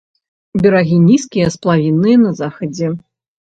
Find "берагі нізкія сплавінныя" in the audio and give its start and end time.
0.63-2.17